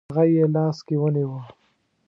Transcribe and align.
هغه 0.11 0.23
یې 0.33 0.45
لاس 0.55 0.77
کې 0.87 0.95
ونیوه. 0.99 1.39